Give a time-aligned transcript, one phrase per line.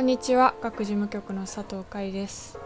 [0.00, 0.54] こんにちは。
[0.62, 2.58] 学事務局の佐藤海です。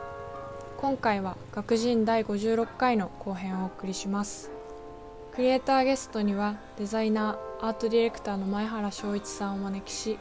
[0.76, 4.52] 今回は学人第56回の後編をお送りします。
[5.32, 10.16] クリエイターゲストにはデザイナーアートディレクターの前原翔一さんをお招きし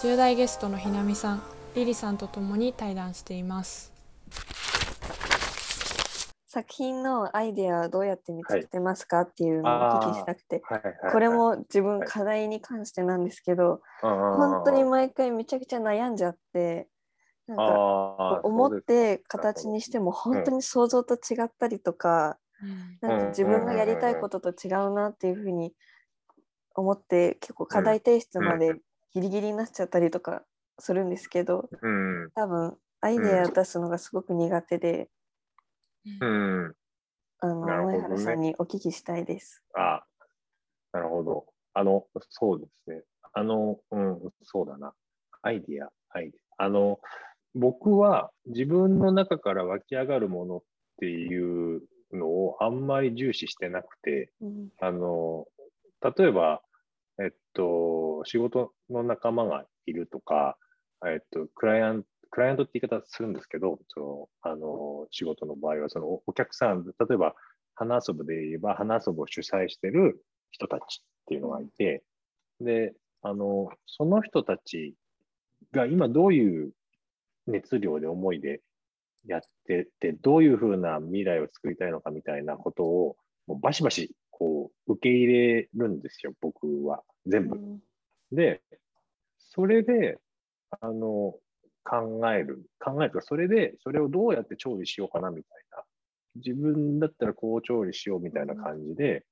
[0.00, 1.42] 10代ゲストのひなみさん
[1.74, 3.97] リリさんとともに対談しています。
[6.58, 11.12] 作品のアイデアはどうやって見つけてますか、っていうのをお聞きしたくて、はいはいはい。
[11.12, 16.88] これも自分はい課題に関してなんですけど、本本当に毎回めちゃくちゃ悩んじゃって
[17.46, 22.38] なんか思って形にしても本当に想像と違ったりとか、
[23.00, 25.72] なんか自分がやりたいことと違うなっていうふうに
[26.74, 28.74] 思って結構課題提出まで
[29.12, 30.42] ギリギリになっちゃったりとか
[30.78, 32.30] するんですけどうん。
[32.34, 35.08] 多分アイデア出すのがすごく苦手で、
[36.20, 36.74] うん。
[37.40, 37.98] あのなるほどね。
[37.98, 39.62] 前原さんにお聞きしたいです。
[39.74, 40.04] あ
[40.92, 41.46] なるほど。
[41.74, 43.02] あのそうですね。
[43.32, 44.94] あのうんそうだな。
[45.42, 46.64] アイディアアイディア。
[46.64, 47.00] あの
[47.54, 50.62] 僕は自分の中から湧き上がるものっ
[51.00, 54.68] ていうのをあんまり重視してなくてうん。
[54.80, 55.46] あの
[56.16, 56.62] 例えば
[57.20, 60.56] えっと仕事の仲間がいるとか
[61.06, 67.34] えっとクライアントクライアントって言い方するんですけど、そのあの仕事の場合は、そのおお客さん、例えば
[67.74, 72.02] 花遊ぶで言えば、花遊ぶを主催してる人たちっていうのがいて、
[72.60, 74.94] で、あの、その人たち
[75.72, 76.72] が今どういう
[77.46, 78.60] 熱量で思いで
[79.26, 83.16] やってて、どういうふうな未来を作りたいのかみたいなことを、
[83.46, 87.02] もうバシバシこう受け入れるんですよ、僕は。
[87.26, 87.58] 全部。
[88.32, 88.60] で、
[89.38, 90.18] それで、
[90.80, 91.34] あの、
[91.88, 92.64] 考える。
[92.78, 95.84] 考えるとか、それで、それをどうやって調理しようかなみたいな。
[96.36, 99.24] 自分だったらこう調理しようみたいな感じで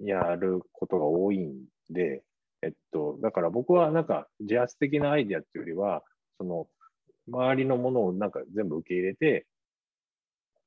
[0.00, 2.22] やることが多いんで、
[2.62, 6.02] えっと、だから僕はなんか自発的なアイディアっていうよりは、
[6.38, 6.66] その、
[7.28, 9.46] 周りのものをなんか全部受け入れて、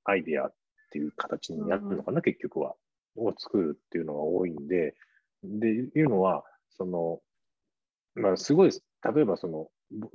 [0.05, 0.53] アイディアっ
[0.91, 2.75] ていう形になるのかな、結局は。
[3.17, 4.93] を作るっていうのが多いんで、
[5.43, 7.21] で、いうのは、その、
[8.15, 8.71] まあ、すごい、
[9.03, 9.67] 例えばその、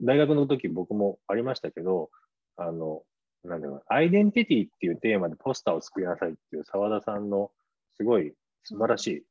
[0.03, 2.11] 大学の時僕もありましたけど、
[2.57, 3.03] あの、
[3.45, 7.51] なんだろう、アイデンティティっていうテーマでポスターを作りなさいっていう澤田さんの
[7.97, 9.25] すごい素晴らしい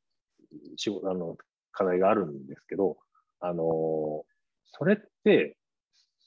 [0.76, 1.36] 仕事、あの、
[1.72, 2.96] 課題があるんですけど、
[3.40, 4.24] あの、
[4.66, 5.56] それって、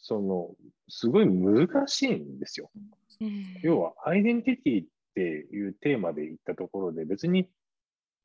[0.01, 0.51] その、
[0.89, 2.69] すごい難しいんですよ。
[3.61, 7.49] 要は、アイデンティティっていうテーマで言ったところで、別に、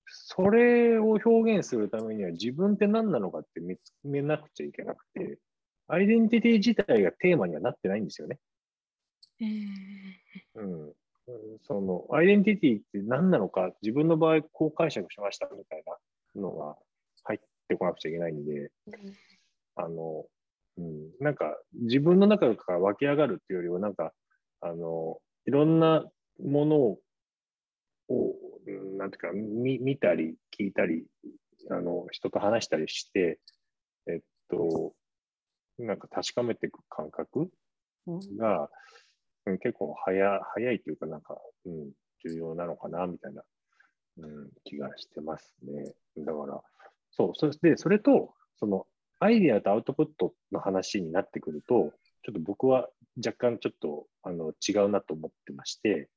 [0.08, 5.38] それを表現するためには自分って何なのかって見つめなくちゃいけなくて、
[5.86, 8.38] アイデンティティ自体がテーマにはなってないんですよね。
[10.54, 10.92] うん。
[11.62, 15.82] その、アイデンティティって何なのか、自分の場合、こう解釈しましたみたい
[16.34, 16.76] なのが
[17.24, 18.70] 入ってこなくちゃいけないんで、
[19.76, 20.26] あの、
[20.78, 24.12] うん、なんか自分の中から湧き上がるっていうよりは、なんか、
[24.60, 26.04] あの、いろんな
[26.42, 26.98] ものを、
[28.08, 28.47] うん
[28.96, 31.06] なんていうか、見見たり聞いたり、
[31.70, 33.38] あの、人と話したりして、
[34.06, 34.94] えっと、
[35.78, 37.50] なんか確かめていく感覚
[38.06, 38.68] うんが、うん
[39.60, 41.90] 結構早早いというか、なんか、うん、
[42.22, 43.42] 重要なのかな、みたいな、
[44.18, 45.94] うん、気がしてますね。
[46.18, 46.60] だから、
[47.10, 48.86] そう、そして、それと、その、
[49.20, 51.92] アイデアとアウトプットの話になってくると、
[52.24, 56.08] ちょっと僕は若干ちょっとあの違うなと思ってまして、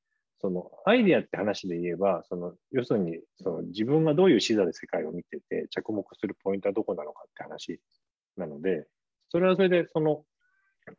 [0.42, 7.80] そのアイデアって話で言えば、その要するにその自分がどういう視座で世界を見てて着目するポイントはどこなのかって話
[8.36, 8.86] なので、
[9.30, 10.24] それはそれでその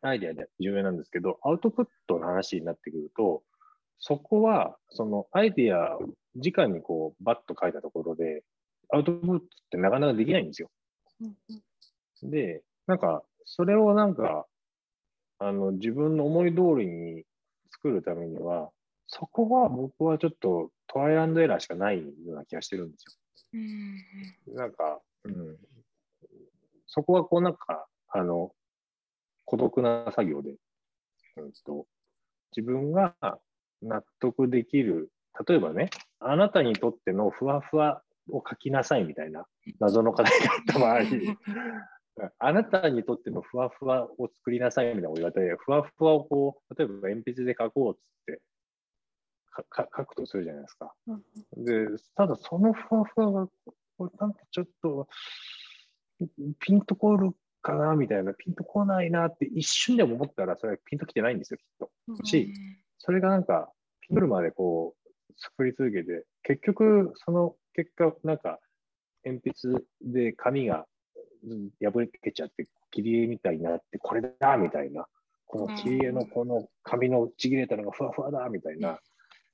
[0.00, 3.42] アイデアで重要なんですけど、アウトプットの話になってくると、
[3.98, 8.42] そこはそのアイデアを直にこうバッと書いたところで、
[8.92, 9.38] アウトプットっ
[9.70, 10.70] てなかなかできないんですよ。
[12.22, 14.46] で、なんか、それをなんか、
[15.38, 17.24] あの、自分の思い通りに
[17.70, 18.70] 作るためには、
[19.16, 23.04] そこは僕はちょっとトライアンドエラーしかないような気がしてるんです
[24.48, 24.56] よ。
[24.56, 25.56] なんか、うん。
[26.88, 28.50] そこはこうなんか、あの、
[29.44, 30.56] 孤独な作業で、
[31.36, 31.86] うんと、
[32.56, 33.14] 自分が
[33.82, 35.12] 納得できる、
[35.46, 38.02] 例えばね、あなたにとってのふわふわ
[38.32, 39.46] を書きなさいみたいな
[39.78, 40.98] 謎の課題があった場合、
[42.40, 48.42] あなたにとってのふわふわを作りなさいみたいなこと言われて、ふわふわをこう、例えば鉛筆で書こうっつって
[49.76, 50.94] 書くとするじゃないですか。
[51.56, 53.48] で、ただそのふわふわが、
[53.96, 55.08] これなんかちょっと、
[56.60, 61.90] ピンとこるかなみたいな、ピンとこないなって一瞬でも思ったら、それはピンときてないんですよ、きっと。
[62.24, 62.52] し、
[62.98, 68.60] それがなんか、ピンるまでこう、作り続けて、結局、その結果、なんか、
[69.24, 70.86] 鉛筆で紙が
[71.44, 75.06] うん破けちゃって、切り絵みたいになってこれだみたいな。
[75.46, 78.98] この切り絵のこの紙のちぎれたのがふわふわだみたいな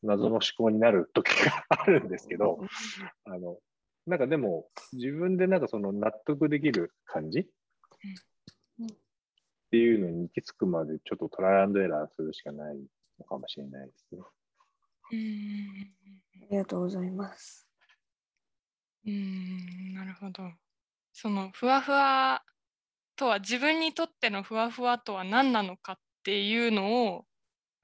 [0.02, 2.60] 謎の思考になる時が あるんですけど
[3.24, 3.58] あの
[4.06, 7.46] なんかでも自分でなんかその納得できる感じっ
[9.70, 12.76] ていうのに行き着くまでちょっとトライアンドエラーするしかない
[13.18, 14.20] のかもしれないですね。
[15.12, 17.68] ありがとうございます。
[19.06, 20.50] うんなるほど。
[21.12, 22.42] そのふわふわ
[23.16, 27.26] とは自分にとってのふわふわとは何なのかっていうのを、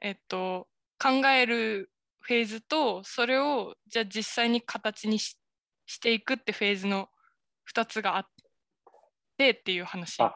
[0.00, 0.68] えっと、
[0.98, 1.90] 考える
[2.26, 5.38] フェーズとそれをじゃあ実際に形にし
[5.86, 7.08] していくってフェーズの
[7.72, 8.26] 2つがあっ
[9.36, 10.34] てっていう話あ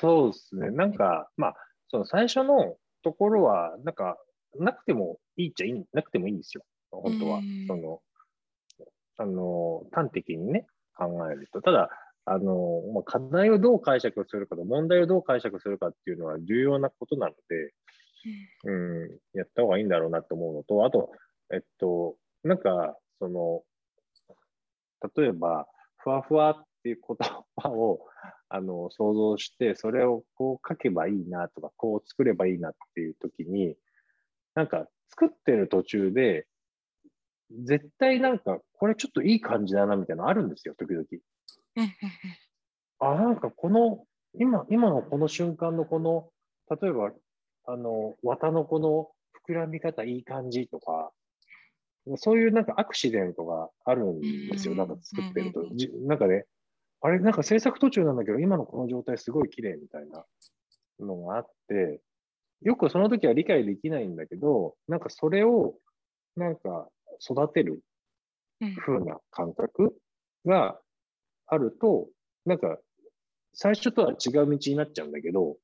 [0.00, 0.70] そうですね。
[0.70, 1.54] なんか、まあ、
[1.88, 4.16] その最初のところは、なんか、
[4.58, 6.64] なくてもいいっちゃいい、なくてもいいんですよ。
[6.90, 7.40] 本当は。
[7.68, 8.00] その、
[9.16, 10.66] あの、端的にね、
[10.96, 11.62] 考えると。
[11.62, 11.90] ただ、
[12.24, 17.72] あの、まあ、課題をどう解釈するかと、問題をどう解釈するかっていうのは重要なことなので、
[18.64, 21.10] うん、やった方がいいんだろうなと思うのと、あと、
[21.52, 23.62] えっと、なんか、その、
[25.16, 27.16] 例えば、ふわふわっていう言
[27.56, 28.06] 葉を
[28.48, 33.76] あの想像して、それをこう書けばいいなとか、こう作ればいいなっていう時に、
[34.54, 36.46] なんか作ってる途中で、
[37.50, 41.06] 絶対なんか、これちょっといい感じだなみたいなのあるんですよ、時々。
[43.00, 46.30] あ、なんかこの、今、今のこの瞬間のこの、
[46.80, 47.12] 例えば、
[47.66, 49.10] あの、綿のこの
[49.46, 51.12] 膨らみ方いい感じとか、
[52.16, 55.62] そういうなんかアクシデントがあるんですよ、なんか作ってると。
[56.06, 56.46] なんかね、
[57.02, 60.24] あれ、なんか制作途中なんだけど、今のこの状態すごい綺麗みたいな
[60.98, 62.00] のがあって、
[62.62, 65.74] よくその時は理解できないんだけど、なんかそれを
[66.36, 66.88] なんか
[67.20, 67.82] 育てる
[68.84, 69.96] 風な感覚
[70.44, 70.78] が
[71.46, 72.08] あると、
[72.44, 72.78] なんか
[73.54, 75.56] 最初とは違う道になっちゃうんだけど、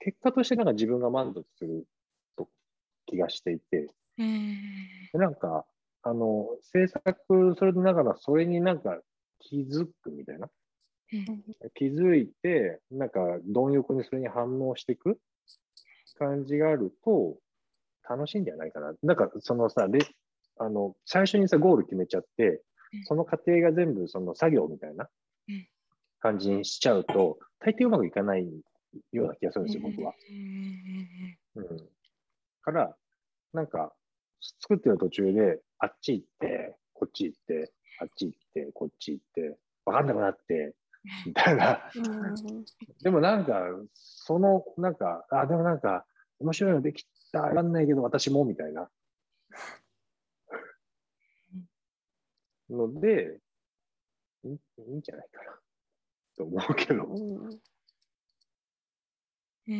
[0.00, 1.84] 結果としてなんか自分が満足する
[2.36, 2.48] と
[3.06, 3.88] 気がしていて、
[5.14, 5.64] なんか、
[6.02, 9.00] あの、制作それながらそれになんか
[9.40, 10.48] 気づくみたいな。
[11.74, 15.18] 気づいて、なんか貪欲にそれに反応していく
[16.18, 17.38] 感じがあると、
[18.08, 18.92] 楽しいんじゃないかな。
[19.02, 20.00] なんかそのさ、で
[20.58, 22.62] あの最初にさ、ゴール決めちゃって、
[23.04, 25.08] その過程が全部その作業みたいな
[26.20, 28.46] 感じにしちゃうと、大抵うまくいかない
[29.12, 30.14] ような気がするんですよ、僕は。
[31.56, 31.88] うん。
[32.62, 32.96] から、
[33.52, 33.94] なんか、
[34.60, 40.74] 作ってる途中で、あっち行って、こっち行って、あっち行って、こっち行って、わかんなくなって、
[41.26, 41.92] みたいな。
[43.02, 43.62] でもなんか、
[43.94, 46.06] その、なんか、あ、でもなんか、
[46.40, 48.90] 面白いのできた、わかんないけど、私も、みたいな。
[52.70, 53.40] ので、
[54.44, 55.58] いいいんじゃないかな、
[56.36, 57.04] と思うけど。
[57.04, 57.60] うん。
[59.70, 59.74] え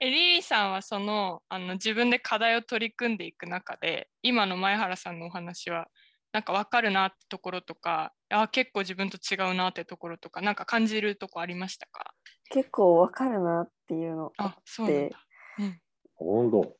[0.00, 5.86] リリーさんはそのあの自分で課題を取り組んでいく中で今の前原さんのお話は
[6.32, 12.12] なんか分かるなってところとかあ結構自分と違うなってところとかなんか感じるとこありましたか？
[12.50, 15.18] 結構分かるなっていうのあそうなんだ、
[15.60, 15.80] うん、
[16.14, 16.76] 本当。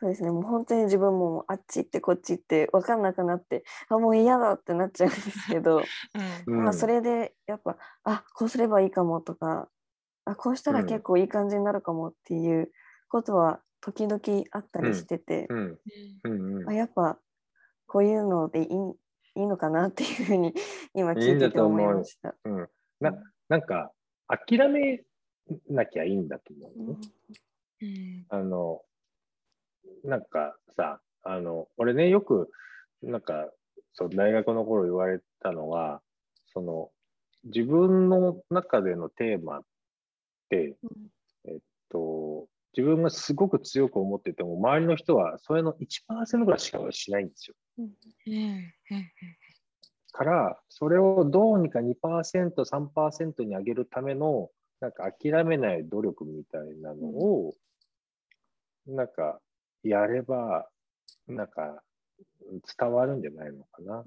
[0.00, 0.30] そうですね。
[0.30, 5.82] もう本当に自分もあっち行ってこっち行って分かんなくなってあもう嫌だってなっちゃうんですけど、
[6.46, 9.68] うん、まあそれでやっぱあこうすればいいかもとか
[10.28, 12.70] あこうしたら結構いい感じになるかもっていう
[13.08, 14.20] ことは時々
[14.50, 15.48] あったりしてて、
[16.66, 17.18] あやっぱ
[17.86, 18.66] こういうのでいい
[19.36, 20.52] いいのかなっていうふうに
[20.92, 22.28] 今聞いてて思いました。
[22.28, 22.68] いいうん、
[23.00, 23.14] な
[23.48, 23.92] なんか
[24.26, 25.02] 諦め
[25.68, 26.98] なきゃいいんだと思う、
[27.80, 28.82] うん、あの
[30.04, 32.50] なんかさあの俺ねよく
[33.02, 33.50] なんか
[33.94, 36.02] そう大学の頃言われたのは
[36.48, 36.90] その
[37.44, 39.62] 自分の中でのテーマっ、
[40.56, 47.56] えっと、自分がすごく強く思ってても、周りの人はそれの1%ぐらいしかしないんですよ。
[50.12, 51.94] から、それをどうにか2%、
[52.54, 54.50] 3%に上げるための、
[54.80, 57.54] なんか諦めない努力みたいなのを、
[58.86, 59.40] なんか
[59.82, 60.68] やれば、
[61.26, 61.82] なんか
[62.78, 64.04] 伝わるんじゃないのかな。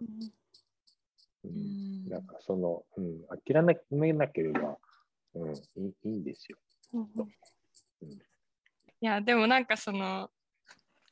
[1.43, 4.77] うん、なんかその、うん、諦めなければ、
[5.35, 5.59] うん、い
[6.03, 6.57] いいんですよ。
[6.93, 7.07] うん
[9.03, 10.29] いやでもなんかその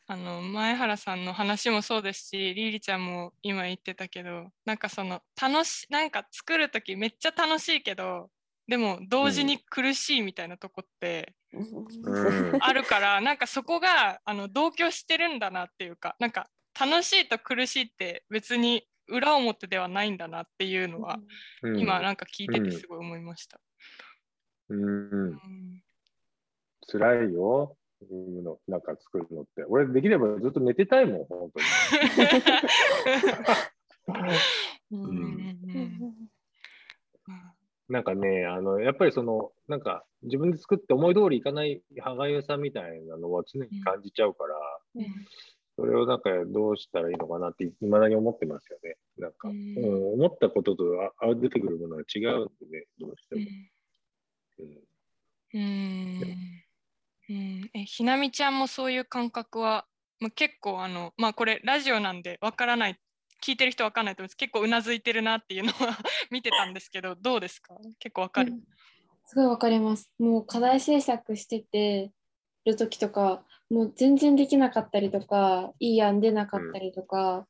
[0.05, 8.29] あの前原さんの話もそうですしリリちゃんも今言ってたけどなんかその楽しなんか作る時めっちゃ楽しいけど
[8.67, 16.47] でも同時に苦しいみたいなとこって、うん、あるから、なんかそこがあの同居してるんだなっていうかなんか
[16.79, 21.17] 楽しいと苦しいって別に裏表ではないんだなっていうのは、
[21.63, 23.57] うん、今なんか聞いててすごい思いました。
[23.57, 24.08] うん。
[24.69, 25.39] うん、
[26.87, 27.75] 辛いよ。
[28.09, 29.63] のなんか作るのって。
[29.67, 31.65] 俺できればずっと寝てたいもん、本当に。
[34.91, 36.29] うん
[37.89, 44.55] なんかね、あの、やっぱりその、なんか自分で作って思い通りいかない歯がゆさみたいなのは常に感じちゃうから、
[44.95, 45.05] うん、
[45.75, 48.95] それをなんかどうしたらいいのかなっていまだに思ってますよね。
[49.17, 50.83] なんか、うん、思ったことと
[51.19, 53.41] あ出てくるものは違うんでね、どうしても。
[55.53, 56.63] うん。
[57.29, 59.85] うん、え、ひなみちゃんもそういう感覚は、
[60.19, 62.99] まあ、結構あの、まあこれラジオなんでわからない
[63.41, 65.97] 聞いてる人わかんないと思います結構うなずいてるなっていうのは
[66.29, 67.75] 見てたんですけどどうですか？
[67.99, 68.63] 結構わかる、うん、
[69.25, 70.11] すごいわかります。
[70.19, 72.11] もう課題制作してて
[72.65, 77.47] る時とかもう全然できなかったりとかいい案出なかったりとか、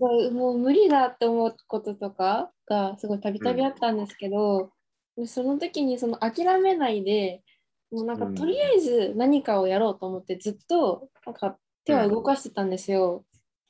[0.00, 4.72] うん、もう無理だって思うこととかがすごいたびたびあったんですけど、
[5.16, 7.42] うん、その時にその諦めないで
[7.90, 13.24] もうなんかとりあえず何かをやろうと思ってずっとなんか手は動かしてたんですよ。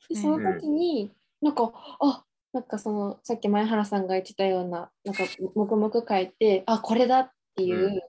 [0.09, 1.11] でその時に
[1.41, 2.23] なんかあ
[2.53, 5.23] なんかそのさっき前原さんが言ってたようななんか
[5.55, 8.01] 黙々書いてあこれだっていう、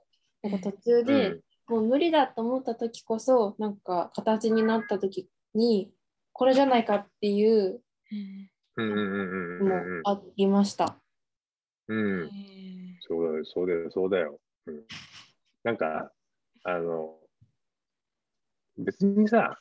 [0.44, 1.28] うん、なんか途中で、
[1.68, 5.90] うん、もう無理だと思った時こそなんか形になった時に
[6.32, 7.80] これじゃないかっていう
[9.64, 10.96] もありました。
[11.88, 12.30] うん、
[13.08, 14.40] そうだよそうだよそうだよ。
[14.66, 14.84] うん、
[15.64, 16.12] なんか
[16.64, 17.16] あの
[18.76, 19.58] 別にさ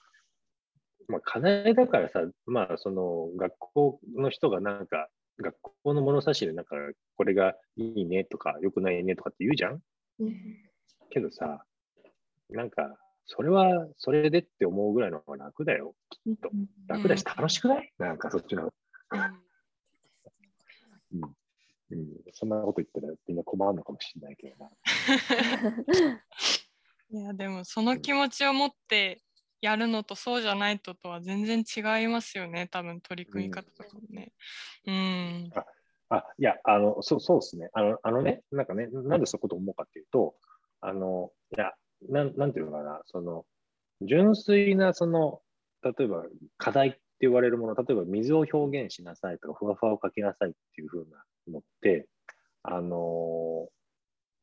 [1.07, 5.07] まあ、課題だからさ、まあ、その学校の人がなんか、
[5.39, 6.75] 学校の物差しでなんか、
[7.15, 9.79] これがいいねとか、よくないねとかって言うじゃん、
[10.19, 10.35] うん、
[11.09, 11.63] けどさ、
[12.49, 16.49] なんか、それはそれでって思うぐらいの方が楽だよ、きっと。
[16.87, 18.73] 楽だし楽しくない、なんかそっちの。
[21.13, 21.33] うん
[21.91, 24.71] うん、そんなこと言ったらみんな困るのかもしれないけどな。
[27.09, 29.21] いやでもその気持ちを持って
[29.61, 34.33] やるのとそうじゃないととは全然違いますよね、多分取り組み方とかもね。
[34.85, 34.95] うん。
[34.95, 35.65] うん、あ
[36.09, 37.69] あいや、あの、そうそうですね。
[37.73, 40.35] あの、あのね、なんかね、なんでそういうこと思うかっていうと、
[40.81, 41.73] あの、いや、
[42.09, 43.45] なん、なんていうのかな、その、
[44.01, 45.41] 純粋な、その、
[45.81, 46.25] 例えば
[46.57, 52.07] 課題って言われるもの、例えば水を表現しなさいとか、ふわふわを描きなさいっていうふうなのって、
[52.63, 53.67] あの、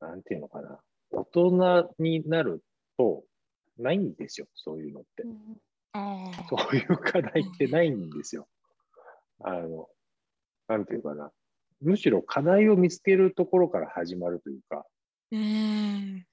[0.00, 0.80] なんていうのかな、
[1.10, 2.62] 大人になる
[2.96, 3.24] と、
[3.78, 5.22] ないんですよ、そういうのって。
[5.24, 5.58] うん、
[6.48, 8.46] そういう課題ってないんですよ。
[9.40, 9.88] あの、
[10.68, 11.30] なんていうかな。
[11.80, 14.84] むしろ課題を見つけるところから始まるというか。
[15.32, 16.26] うん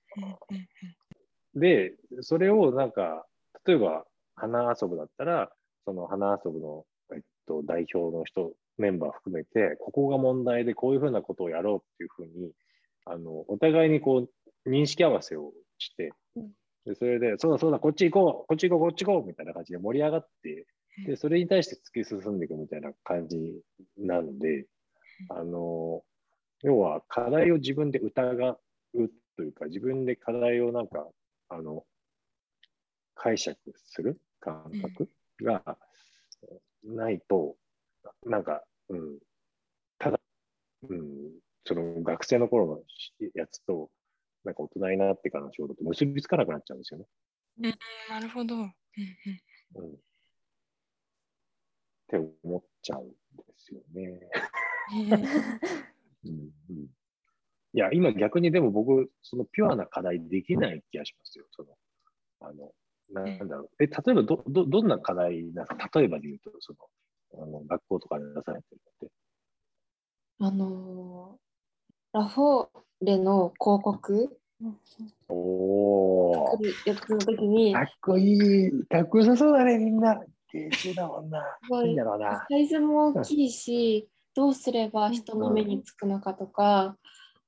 [1.55, 3.25] で、それをなんか、
[3.65, 5.51] 例えば花遊ぶだったら、
[5.85, 12.51] その花遊ぶの、えっと、代表の人、メンバー含めて、ここが問題でこういうふうなことをやろうっていうふうに、
[13.05, 14.27] あの、お互いにこ
[14.65, 16.13] う、認識合わせをして、
[16.85, 20.65] でそれで、そうだそうだ、こっち行こう、こっち行こう、こっち行こうみたいな感じで盛り上がって、
[21.05, 23.61] で、それに対して突き進んでいくみたいな感じ
[23.97, 24.65] なので、
[25.29, 26.03] あの、
[26.63, 28.59] 要は課題を自分で疑う
[29.37, 31.07] というか、自分で課題をなんか、
[31.49, 31.85] あの、
[33.15, 35.09] 解釈する感覚
[35.41, 35.77] が
[36.83, 37.55] ないと、
[38.25, 39.19] なんか、うん、
[39.97, 40.19] ただ、
[40.89, 41.31] うん、
[41.65, 42.81] その学生の頃の
[43.35, 43.89] やつと、
[44.43, 47.05] なんか大人になってからの仕事と結びつかなくなっちゃうんですよね。
[47.61, 47.73] うん、
[48.09, 48.55] なるほど。
[48.55, 49.95] うん、うん、っ
[52.07, 53.13] て思っちゃうんで
[53.57, 54.19] すよね。
[56.23, 56.85] うんうん、
[57.73, 61.45] いや、今逆にでも僕、そのピュアな課題できない気がしますよ。
[61.51, 61.69] その
[62.41, 62.73] あの
[63.13, 63.83] なんだろう。
[63.83, 66.79] え、例えばど、ど、どんな課題なんか、例えばで言うと、その、
[67.33, 69.13] あの学校とかで出されてるのって。
[70.39, 71.37] あの
[72.13, 72.67] ラフォー
[73.01, 74.37] レの広告？
[75.29, 76.59] おお。
[76.85, 77.73] やつの時に。
[77.73, 78.71] かっこいい。
[78.87, 80.21] かっこよさそうだね、みんな。
[80.53, 81.57] 芸術だもんな。
[81.83, 82.45] いいんだろうな。
[82.49, 86.97] サイズも大きいし、どうすれば人の目につくのかとか、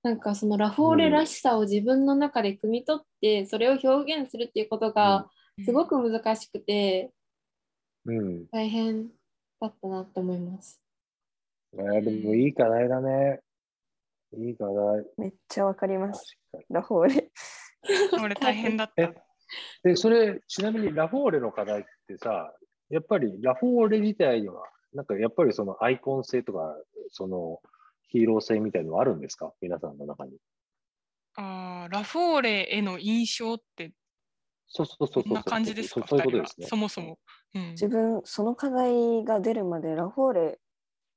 [0.04, 3.90] うん、なんかそのラフォーレらしさを自分の中で汲み取って、それを表
[4.22, 5.28] 現するっていうことが
[5.66, 7.12] すごく難しくて、
[8.06, 9.08] うん、大変
[9.68, 10.82] だったなと思います。
[11.74, 13.40] えー、でもいい課題だね。
[14.38, 15.06] いい課題。
[15.18, 16.38] めっちゃわかります。
[16.70, 17.32] ラフォーレ。
[18.22, 19.14] 俺大変だった。
[19.84, 22.54] で、それ、ちなみにラフォーレの課題ってさ、
[22.90, 26.76] やっぱりラフォーレ自体には、なんかやっぱりそのアイコン性とか、
[27.12, 27.60] その
[28.10, 29.54] ヒーロー性みたいのはあるんですか？
[29.62, 30.34] 皆さんの中に。
[31.36, 33.92] ああ、ラフォーレへの印象って、
[34.76, 36.08] そうそうそうそんな感じですか？
[36.08, 36.68] そういうことですね。
[36.68, 37.20] そもそも、
[37.54, 37.70] うん。
[37.72, 40.60] 自分、その課題が出るまでラフォーレ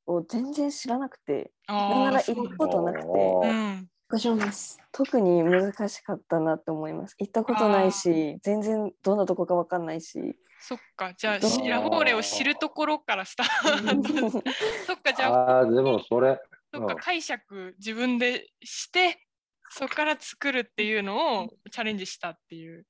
[0.06, 3.88] を全然知らなくてなんなら行ったことなくて、うん、
[4.92, 7.16] 特に難しかったなって思います。
[7.18, 10.36] 行ったことないし全然どんなとこか分かんないし。
[10.60, 11.14] そっか。
[11.16, 14.40] じゃあラフォーレを知るところからスタート。
[14.86, 16.40] そっかじゃああでもそれ
[16.72, 19.22] そっか解釈自分でして
[19.70, 22.86] そこから作るっていうのをチャレンジしたっていう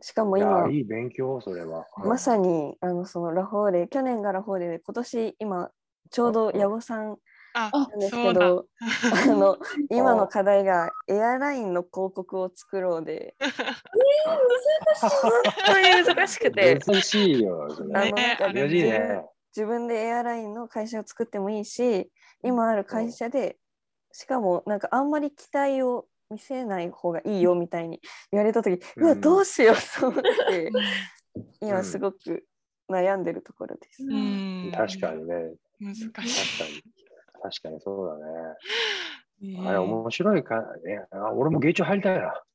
[0.00, 1.86] しかも今いい勉強それは。
[1.98, 5.70] まさにあのそのラフォーレ去年がラフォーレで今年今
[6.10, 7.16] ちょうど矢後さん
[7.54, 8.66] なんですけど
[9.12, 9.58] あの
[9.90, 13.34] 今の 課題がエアラインの広告を作ろうで。
[13.40, 13.50] えー、
[14.94, 15.16] 難しい。
[15.20, 15.32] 本
[15.66, 18.48] 当に難しくて難しいよあのなんか
[19.56, 22.10] 自分でエアラインの会社を作ってもいいし
[22.42, 23.56] 今ある会社で
[24.10, 28.00] しかもなんかあんまり期待を見せない方がいいよみたいに
[28.32, 30.70] 言われた時、うん、うわどうしようと思って、
[31.60, 32.44] 今すごく
[32.90, 34.02] 悩んでるところです。
[34.02, 35.34] うん、確かにね。
[35.80, 36.10] 難しい。
[36.10, 36.82] 確かに。
[37.42, 38.24] 確かにそうだね。
[39.66, 41.04] あれ面白いかね。
[41.10, 42.34] あ俺も芸中入りたいな。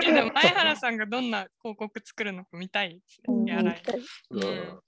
[0.00, 3.52] でも前原さんがどんな広告作るのか見たいですね。
[3.52, 3.82] やらい。
[4.30, 4.80] うん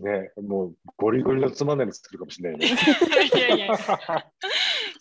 [0.00, 2.66] ね、もうゴリゴリのつまんないの作るかもしれないね。
[3.34, 3.76] いやいや。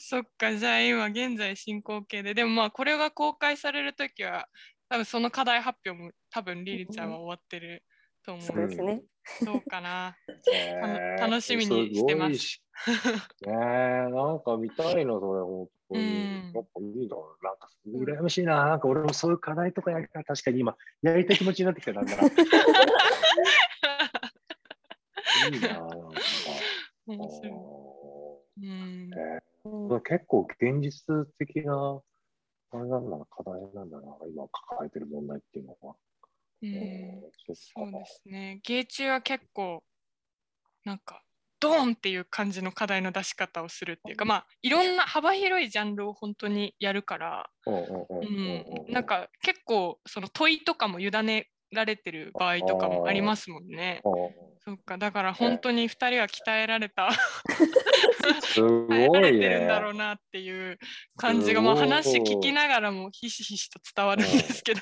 [0.10, 4.48] そっか、じゃあ今現在進行形で、でもまあこれが公開されるときは、
[4.88, 7.84] 多分その課題発表も多分リリちゃんは終わってる
[8.26, 8.46] と思う。
[8.46, 9.04] そうですね。
[9.44, 10.16] そうかな。
[11.20, 12.64] 楽しみにしてます。
[13.46, 16.02] ねなんか見たいの、それ、本当に。
[16.02, 17.18] うん、やっぱいいな。
[17.44, 18.64] なんか、羨ましいな。
[18.64, 20.24] なんか俺もそういう課題とかやりたい。
[20.24, 22.14] 確かに今、やりたい気持ちになってきた、なんだ。
[25.52, 26.22] いいな、なんか。
[27.08, 27.78] 面白い。
[28.60, 29.47] うんえー、
[30.04, 32.02] 結構現実的な、
[32.72, 35.96] あれなんだな、課題なんだな、今抱えてる問題っていうのは。
[36.62, 38.60] うん、そうですね。
[38.64, 39.84] 芸中は結構、
[40.84, 41.24] なんか、
[41.60, 47.50] ドーンっていう感じの課題の出し方をするっていうか、まあ、いろんな幅広いジャンルを本当にやるから、
[48.90, 54.01] なんか結構その問いとかも委ねられてる場合とかもありますもんね。
[54.64, 57.10] そっかだから本当に2人は鍛えられた
[58.42, 60.77] すごい、ね、れてるんだろうなっていう
[61.16, 64.82] 感じが、まあ、話聞きながらもひしひしと伝わるんですけど。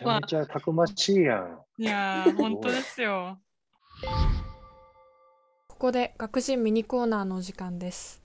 [0.00, 1.58] めちゃめちゃたくましいやん。
[1.78, 3.38] いや本当ですよ。
[5.68, 8.22] ここで学人ミニコーナーのお時間です。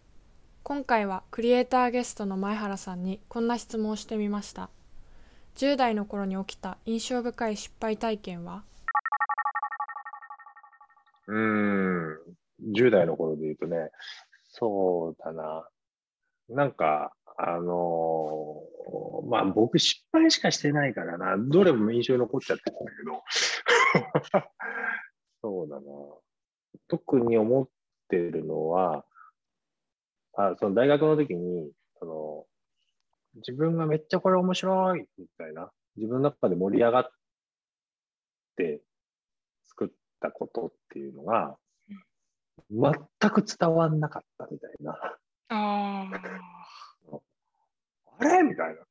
[0.63, 4.69] 今回はクリエイターゲストの前原さんにこんな質問をしてみました。
[5.55, 8.63] 10代の頃に起きた印象深い失敗体験は？
[11.27, 12.17] うん、
[12.75, 13.91] 10代の頃で言うとね、
[14.49, 15.67] そうだな。
[16.49, 23.23] なんか、あのー、まあ僕失敗しかしてないからな、どれも印象に残っちゃってたんだけど、
[25.41, 25.83] そうだな。
[26.87, 27.69] 特に思っ
[28.09, 29.05] てるのは、
[30.33, 32.45] あその大学の時に、その、
[33.35, 37.11] 自分がめっちゃこれ面白いみたいな、自分の中で盛り上がっ
[38.57, 38.81] て
[39.67, 41.57] 作ったことっていうのが、
[42.71, 44.93] 全く伝わんなかったみたいな。
[45.49, 46.09] あ
[48.19, 48.43] あれ？
[48.43, 48.81] みたいな。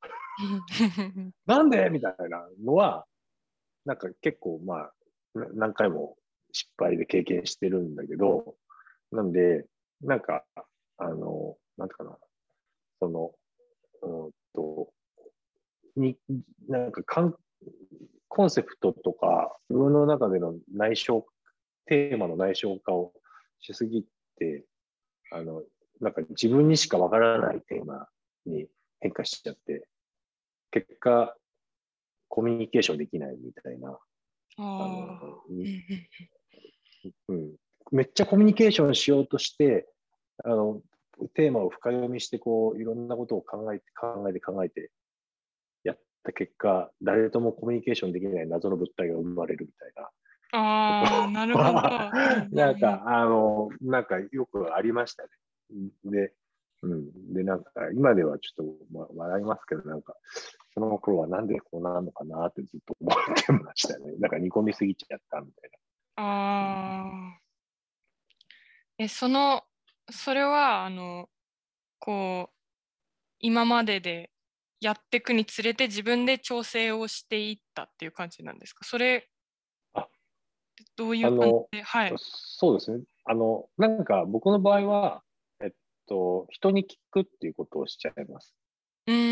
[1.46, 1.88] なんで？
[1.90, 3.06] みたいなのは、
[3.86, 4.92] なんか結構まあ、
[5.54, 6.16] 何回も
[6.52, 8.54] 失敗で経験してるんだけど、
[9.12, 9.66] なんで、
[10.02, 10.44] なんか、
[10.98, 12.18] あの、なんていうかな、
[13.00, 13.32] その、
[14.02, 14.92] うんと、
[15.96, 16.18] に、
[16.68, 17.34] なんかかん、
[18.28, 21.26] コンセプトとか、自分の中での内省、
[21.86, 23.12] テーマの内省化を
[23.60, 24.04] しすぎ
[24.36, 24.64] て、
[25.30, 25.62] あの、
[26.00, 28.08] なんか自分にしかわからないテーマ
[28.46, 28.66] に
[29.00, 29.86] 変化しちゃって、
[30.70, 31.36] 結果、
[32.28, 33.98] コミュニケーションできないみたいな。
[34.56, 35.42] あの
[37.28, 37.54] うん、
[37.92, 39.88] めっちゃコミュニケーションしようとして、
[40.44, 40.82] あの、
[41.34, 44.90] テーマを深読みして、こう、いろんなことを考えて、考えて、考えて、
[45.84, 49.79] やった結果、誰ともコミュニケーションできない謎の物体が生まれるみたいな。
[50.52, 51.80] ああ、 なるほど。
[52.52, 55.28] なんか、あの、なんかよくありましたね。
[56.04, 56.34] で、
[56.82, 57.32] うん。
[57.34, 60.16] で、なんか、今ではちょっと、ま、笑いますけど、なんか、
[60.74, 64.12] その頃はなんでこうなるのかなってずっと思ってましたね。
[64.18, 65.70] なんか煮込みすぎちゃったみたい
[66.16, 66.22] な。
[66.24, 67.40] ああ。
[68.98, 69.64] え、その
[70.10, 71.28] それはあの
[71.98, 72.56] こう
[73.40, 74.30] 今までで
[74.80, 78.84] やっていくにつれて自分で調整をしていったっていう感じなんですか？
[78.84, 79.39] それあ
[81.00, 81.40] どういう感
[81.72, 81.82] じで？
[81.82, 83.02] はい、そうですね。
[83.24, 85.22] あのなんか僕の場合は
[85.62, 85.70] えっ
[86.06, 88.54] と人に聞くっていうことをしちゃいます。
[89.06, 89.28] うんうんう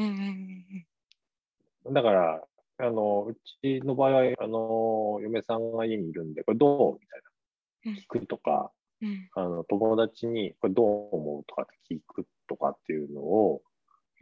[0.00, 0.84] ん
[1.86, 1.94] うん。
[1.94, 2.42] だから
[2.78, 6.94] あの、うちの場合は、あの、嫁さんが家にいるんで、これどう？
[6.94, 8.00] みたいな。
[8.00, 11.44] 聞くとか、うん、あの友達にこれどう思う？
[11.44, 13.62] とかって聞くとかっていうのを、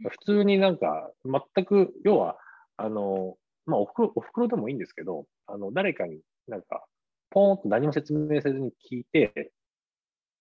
[0.09, 2.37] 普通になんか、全く、要は、
[2.77, 6.85] あの、まあおふくろ、おふくろでもいいんですけど、あの、誰かになんか、
[7.31, 9.51] ポーンと何も説明せずに聞いて、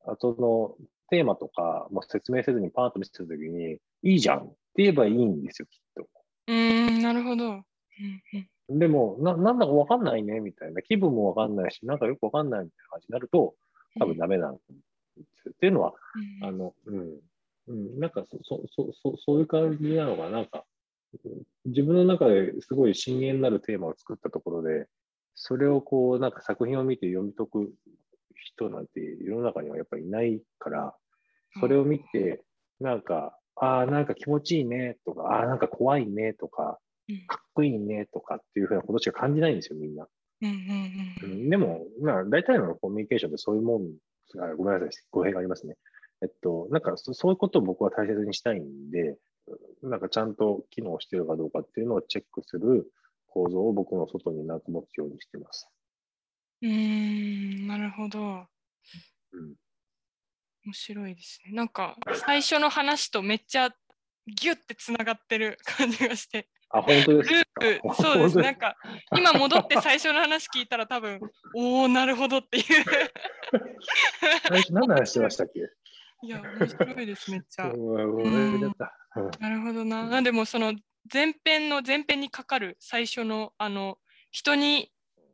[0.04, 0.76] あその、
[1.08, 6.08] テーマとかも説明せずにパーンと見せたときに、いいじゃんって言えばいいんですよ、きっと。
[6.48, 7.62] うん、なるほど。
[8.68, 10.82] でもな、なんだかわかんないね、みたいな。
[10.82, 13.54] 気分もわかんないし、なんかよくわかんないみたいな感じになると、
[13.98, 14.60] 多分ダメなんで
[15.42, 15.52] すよ。
[15.54, 15.94] っていうのは、
[16.42, 17.20] あの、うん。
[17.68, 20.30] うん、なんかそ、そ、そ、そそういう感じなのかな。
[20.30, 20.64] なんか、
[21.64, 24.86] 自分の中ですごい深淵なるテーマを作ったところで、
[25.34, 27.72] それをこう、なんか作品を見て読み解く
[28.34, 30.94] 人なんて世の中にはやっぱりいないから、
[31.58, 32.44] それを見て、
[32.80, 36.78] なんか、ああ、なんか気持ちいいねとか、ああ、なんか怖いねとか、
[37.26, 40.06] かっこいいねとかっていうふうなことしか感じないんですよ、みんな。
[41.50, 43.90] でも、まあ、大体のコミュニケーションってそういうもん
[44.34, 45.76] が、ごめんなさい、語弊がありますね。
[46.22, 49.16] えっと、なんかそういうことを僕は大切にしたいんで、
[49.82, 52.90] なんかちゃんと機能してるかどうかっていうのをチェックする
[53.30, 55.68] 構造を僕の外になく持つようにしてます。
[56.62, 58.46] うん、なるほど。
[59.32, 59.54] うん。
[60.66, 61.52] 面白いですね。
[61.52, 63.70] なんか最初の話とめっちゃ
[64.26, 66.48] ギュッてつながってる感じがして。
[66.72, 67.44] あ、本当ですルー
[67.82, 68.38] プ、そうです。
[68.38, 68.76] なんか、
[69.16, 71.18] 今戻って最初の話聞いたら多分、
[71.56, 72.64] おおなるほどっていう
[74.48, 75.60] 最初何の話してましたっけ？
[76.22, 77.64] いや、面白いです、めっちゃ。
[79.40, 80.06] なるほどな。
[80.06, 80.72] なんでも、その
[81.12, 83.98] 前編の前編にかかる最初の、あの、
[84.30, 84.90] 人に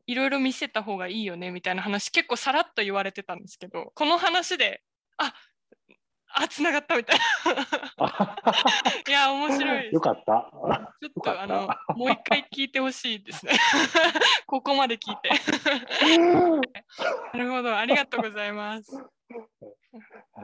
[0.07, 4.83] いろいろ見せた方がいいよねみたいな話、結構さらっと言われてたんですけど、この話で、
[5.19, 5.35] あ
[6.39, 7.25] あ、つながったみたいな。
[9.09, 9.93] いや、面白い。
[9.93, 10.51] よかった。
[11.01, 13.53] ちょっとあの、もう一回聞いてほしいですね。
[14.47, 15.31] ここまで聞いて。
[17.33, 18.95] なるほど、ありがとうございます。
[18.95, 19.05] はい、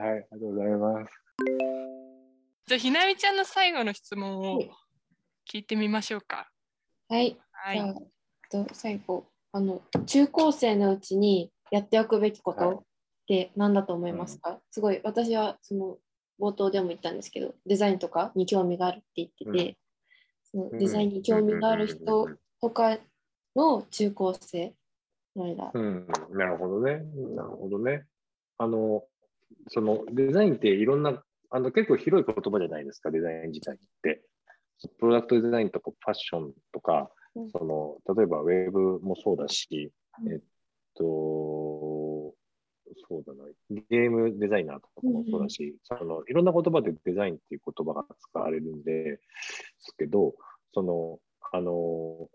[0.01, 1.12] ありがとうございます。
[2.66, 4.61] じゃあ、ひなみちゃんの最後の質問を
[5.50, 6.50] 聞いてみましょうか。
[7.09, 7.38] はい。
[7.52, 7.76] はい、
[8.50, 12.83] じゃあと最後あの、中高生のうちにやっておくべきことっ
[13.26, 15.98] て何だと思いますか、すごい私はその
[16.40, 19.78] 冒頭でも言ったんですけどデザインとかに興味があるって言ってて、
[20.50, 22.28] そのデザインに興味がある人
[22.61, 22.98] とか
[23.55, 24.74] の中高生
[25.37, 27.05] の間、うん、なるほどね。
[27.37, 28.07] なるほどね。
[28.57, 29.05] あの
[29.68, 34.22] そのデザインっていろんなあの結構広い言葉じゃないですかデザイン自体って
[34.88, 37.11] プロダクトデザインとかファッションとか、
[37.53, 39.90] その例えばウェブもそうだし、
[40.31, 40.40] えっ
[40.95, 42.35] と
[43.09, 43.45] そうだな、
[43.88, 49.18] ゲームデザイナーとかもそうだし、うん、そのいろんな言葉でデザインっていう言葉が使われるんで
[49.79, 50.35] すけど、
[50.75, 51.18] その、
[51.53, 52.29] あの、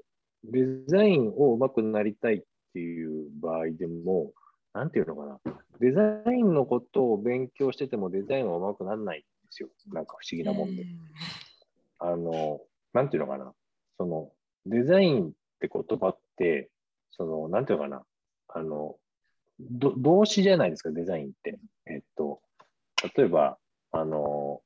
[0.43, 4.31] デザインを上手くなりたいっていう場合でも、
[4.73, 5.39] なんていうのかな、
[5.79, 9.69] デザインのことを勉強しててもデザインは上手くならないんですよ。
[9.87, 10.85] なんか不思議なもんで。
[11.99, 12.61] あの、
[12.93, 13.53] なんていうのかな、
[13.97, 14.31] その、
[14.65, 16.69] デザインって言葉って、
[17.11, 18.03] その、なんていうのかな、
[18.49, 18.97] あの、
[19.59, 21.59] 動詞じゃないですか、デザインって。
[21.87, 22.41] えっと、
[23.15, 23.57] 例えば、
[23.91, 24.61] あの、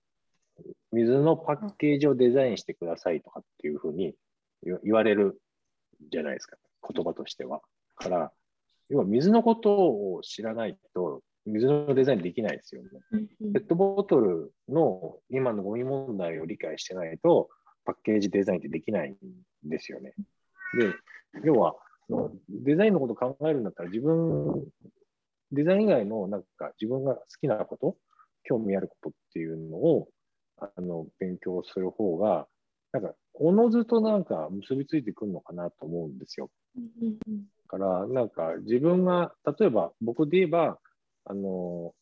[0.92, 4.14] 水のパッケージをデザインしてくださいとかっていうふうに
[4.64, 5.42] 言われる
[6.12, 6.58] じゃないですか、
[6.94, 7.62] 言葉としては。
[7.96, 8.32] から、
[8.90, 9.72] 要は水のこと
[10.14, 12.90] を知らないと、水のデザインできないですよね。
[13.54, 17.50] ペットボトルの今のゴミ問題を理解してないと、
[17.86, 19.16] パッケージデザインってできないん
[19.64, 20.14] ですよね。
[21.34, 21.76] で、要は、
[22.50, 24.68] デザインのことを考えるんだったら、自分、
[25.52, 27.98] デザイン以外のなんか自分が好きなこと、
[28.44, 30.10] 興味あることっていうのを、
[30.58, 32.48] あの、勉強する方が、
[32.92, 36.50] なんか、おのずとなんか結びついてくるのかなと思うんですよ。
[36.76, 40.80] だから、なんか自分が、例えば僕で言えば、
[41.26, 41.94] あの、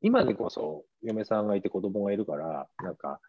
[0.00, 3.20] 今でこそ嫁さんがいて子供がいるから、なんか、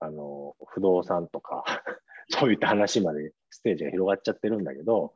[0.00, 1.64] あの、不動産とか
[2.28, 5.14] そういった話までステージが広がっちゃってるんだけど、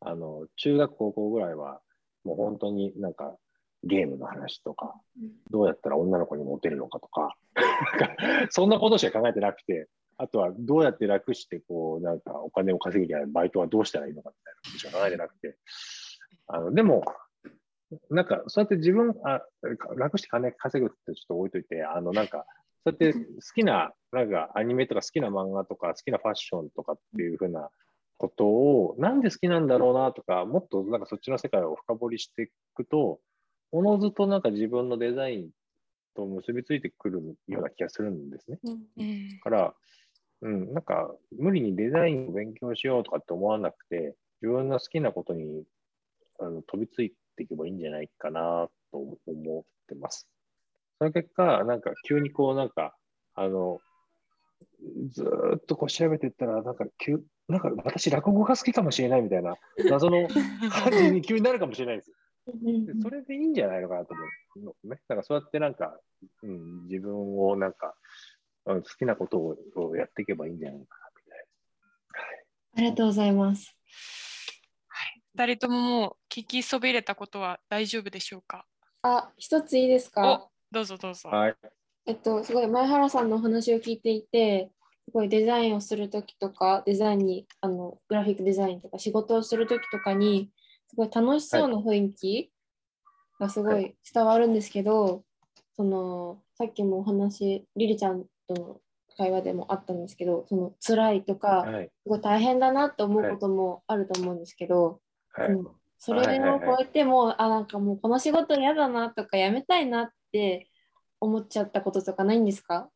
[0.00, 1.80] あの、中学高校ぐらいは、
[2.24, 3.36] もう本当になんか
[3.84, 5.00] ゲームの話とか、
[5.50, 7.36] どうやったら女の子にモテるのかとか、
[8.50, 15.56] そんなことしか考えてなくて、あとはどうやって楽してこう、なんかお金を稼ぐにはバイトはどうしたらいいのかみたいなことしか考えてなくて、
[16.48, 17.04] あの、でも、
[18.10, 19.42] なんか、そうやって自分、あ
[19.96, 22.44] 楽して金稼ぐってちょっと置いといて、あの、なんか、
[22.84, 23.20] そうやって好
[23.54, 27.70] きな、なんかアニメとか好きな漫画とか好きなファッションとかっていうふうな
[28.18, 33.20] ことを、なんで好きなんだろうなとか、もっとなんかそっちの世界を深掘りしていくと、
[33.72, 35.50] おのずとなんか自分のデザイン
[36.14, 38.58] と結びついてくるような気がするんですね。
[38.64, 39.74] だから、
[40.40, 45.64] うん、なんか無理にデザインを勉強しようとかって思わなくて、自分の好きなことに
[46.38, 49.16] あの飛びついていけばいいんじゃないかなと思っ
[49.86, 50.28] てます。
[50.98, 52.94] その結果、なんか急にこうなんか、
[53.34, 53.78] あの、
[55.10, 55.24] ず
[55.56, 59.54] っとこう調べていったら、なんか急、なんか私落語が好きかもしれないみたいな
[59.88, 60.28] 謎の
[60.70, 62.16] 感じに急になるかもしれないんですよ。
[63.02, 65.00] それでいいんじゃないのかなと思うのね。
[65.08, 65.98] だからそうやってなんか、
[66.42, 67.94] うん、自分をなんか、
[68.64, 69.38] 好きなこと
[69.76, 71.46] をやっていけばいいんじゃないかなみたい
[72.12, 72.20] な。
[72.20, 72.44] はい、
[72.76, 73.76] ありがとうございます。
[75.38, 78.66] はい、2人とももう聞きそびれたことは大丈夫でしょうか？
[79.02, 80.48] あ、一ついいですか？
[80.72, 81.28] どうぞどうぞ。
[81.28, 81.54] はい。
[82.06, 84.72] えっと、すごい前原さんのお話を聞いていて、
[85.04, 90.50] すごいデザインをするときとか、デザインに、あの、グラフィックデザインとか仕事をするときとかに、
[90.88, 92.50] すごい楽しそうな雰囲気
[93.38, 95.20] がすごい伝わるんですけど、はい、
[95.76, 98.80] その、さっきもお話、リリちゃんとの
[99.16, 105.00] 会話でもあったんですけど、その辛いとか、はい、すごい大変だなって思うこともあると思うんですけど、
[105.38, 105.58] はい、
[105.98, 106.20] それ
[106.50, 110.68] を超えても、あ、なんかもうこの仕事嫌だなとか、やめたいなって
[111.20, 112.90] 思っちゃったこととかないんですか？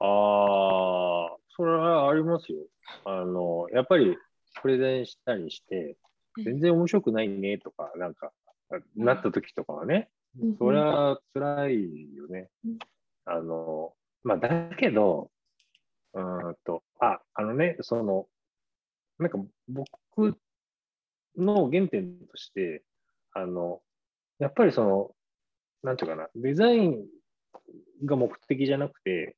[0.00, 2.58] ああ、それはありますよ。
[3.04, 4.16] あの、やっぱり
[4.62, 5.96] プレゼンしたりして、
[6.44, 8.32] 全然面白くないねとか、なんか、
[8.96, 10.08] なった時とかはね、
[10.58, 12.48] それは辛いよね。
[13.24, 15.30] あの、まあ、だけど、
[16.14, 18.26] うんと、あ、あのね、その、
[19.18, 19.38] なんか
[19.68, 20.38] 僕
[21.40, 22.82] の原点として、
[23.32, 23.80] あの、
[24.38, 25.10] やっぱりその、
[25.82, 27.04] なんていうかな、デザイン
[28.04, 29.36] が目的じゃなくて、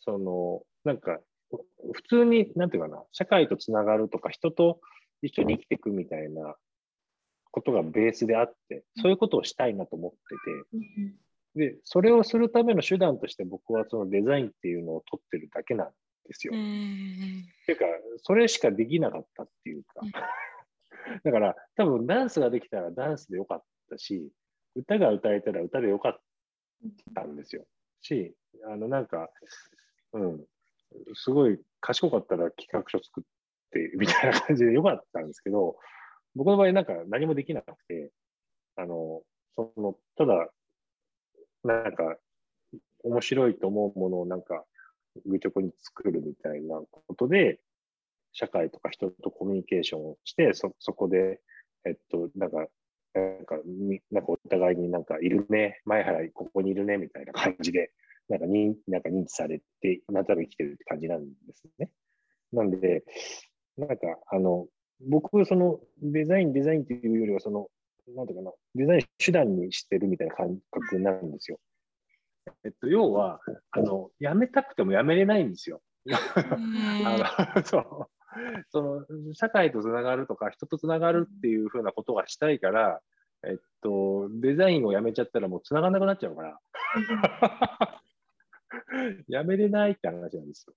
[0.00, 4.80] その、なんか、普通に、なんていうかな、社会とつながるとか、人と
[5.22, 6.56] 一緒に生きていくみたいな
[7.50, 10.18] ことがベースであって、そういうことをしたいなと思って
[11.56, 15.86] て、で、それをするための手段として僕はそのデザインっていうのを取ってるだけなん
[16.26, 16.54] ですよ。
[16.54, 16.56] っ
[17.66, 17.84] ていうか、
[18.22, 20.00] それしかできなかったっていうか。
[21.24, 24.30] だから、多分ダンスができたらダンスでよかったし、
[24.74, 26.20] 歌が歌えたら歌でよかっ
[27.14, 27.66] たんですよ。
[28.00, 28.34] し、
[28.66, 29.30] あの、なんか、
[30.12, 30.46] うん、
[31.14, 33.24] すごい賢かったら企画書作っ
[33.70, 35.76] てみたいな感じでよかったんですけど、
[36.34, 38.10] 僕の場合なんか何もできなくて、
[38.76, 39.22] あの、
[39.56, 40.50] その、ただ、
[41.64, 42.16] なんか、
[43.04, 44.64] 面白いと思うものをなんか、
[45.26, 47.60] 愚直に作るみたいなことで、
[48.32, 51.40] 社会とか人とコミュニケーションをして、そ、そこで、
[51.84, 52.66] えっと、なんか、
[53.14, 53.56] なんか、
[54.10, 57.92] なんかお互いになんかいるね、前原ここにいるね、みたいな感じで、
[58.28, 61.90] なんか認なんか認知されて、なんとなく生きてるって感じなんですね。
[62.52, 63.04] なんで、
[63.76, 63.96] なんか、
[64.30, 64.66] あの、
[65.00, 67.68] 僕、そのデザイン、デザインっていうよりは、その、
[68.14, 71.58] なんていうかな、デザイン手段にしてるみたいな感覚になるんですよ。
[72.64, 73.40] えっと、要は、
[73.70, 75.82] あの、やめたくてもやめれないんですよ。
[77.04, 78.21] あのそう
[78.70, 83.00] その社会とつながるとか人とつながるっていうふうなことがしたいから、
[83.46, 86.58] えっと、デザインをやめちゃったらもうつながらなくなっちゃうから
[89.28, 90.74] やめれないって話なんですよ。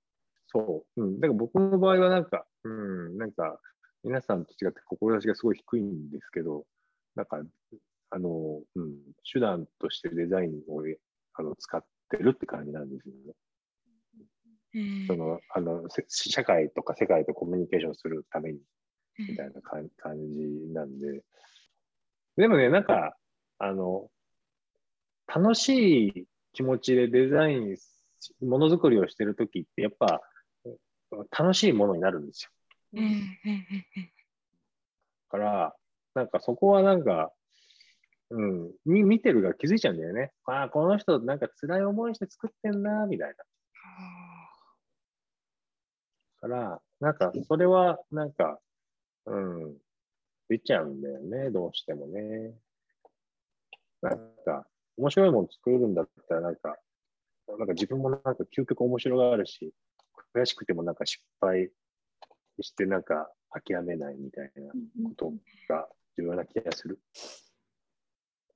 [0.48, 1.02] そう。
[1.02, 1.20] うん。
[1.20, 3.60] だから僕の場合はなんか、うん、なんか、
[4.04, 6.66] 皆さんと違って志がすごい低いんですけど、
[7.16, 7.42] なんか、
[8.12, 8.98] あの、うん、
[9.32, 10.84] 手段としてデザインを
[11.34, 13.34] あの使ってるって感じなんですよね。
[15.08, 18.60] そのあの社会とか世界とコミュニケーションするために
[19.18, 21.24] みたいな感じなんで、
[22.38, 23.16] でもね、なんか、
[23.60, 24.10] あの、
[25.28, 27.78] 楽しい気持ちでデザイン、
[28.42, 30.22] ものづくりをしてるときって、やっぱ
[31.32, 32.52] 楽しいものになるんですよ。
[35.32, 35.76] だから、
[36.14, 37.32] なんかそこはなんか、
[38.32, 40.32] うん、見てるが気づいちゃうんだよね。
[40.46, 43.36] ああ、この人なんか辛い思いして作ってんな、みたいな。
[46.48, 48.60] から、なんか、それは、なんか、
[49.26, 49.78] うん、
[50.48, 52.54] 出ちゃうんだよね、どうしてもね。
[54.02, 56.78] なんか、面白いもの作るんだったら、なんか、
[57.48, 59.74] なんか自分もなんか究極面白があるし、
[60.36, 61.70] 悔しくてもなんか失敗
[62.62, 64.72] してなんか諦めないみたいな
[65.10, 65.34] こと
[65.70, 67.00] が重要な気がする。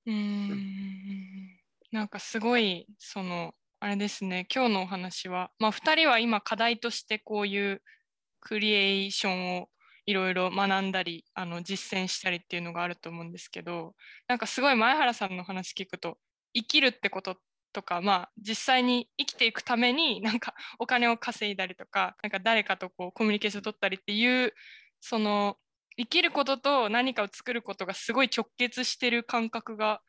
[0.08, 1.60] うん、
[1.92, 7.82] なんかすごいそのあれですね今日のお話は、まあ、2人は今課題としてこういう
[8.42, 9.70] クリエーションを
[10.06, 13.96] いろいろ学んだりあの実践したりっていうのがあると思うんですけど
[14.28, 16.18] なんかすごい前原さんの話聞くと
[16.54, 17.38] 生きるってこと
[17.72, 24.54] とか、まあ、実際に生きていくためになんかお金を稼いだりとかなんか誰かとこうコミュニケーション取ったりっていう
[25.00, 25.56] その
[25.98, 30.02] 生きることと何かを作ることがすごい直結してる感覚が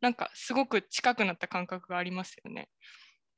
[0.00, 2.68] なんかすごく近くなった感覚がありますよね。